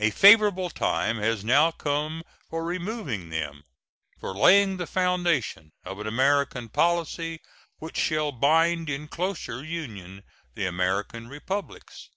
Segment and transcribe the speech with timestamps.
[0.00, 3.62] A favorable time has now come for removing them
[4.18, 7.40] for laying the foundation of an American policy
[7.78, 10.24] which shall bind in closer union
[10.56, 12.08] the American Republics.